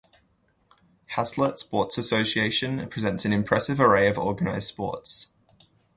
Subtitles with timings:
[1.11, 5.27] Haslet's Sports Association presents an impressive array of organized sports.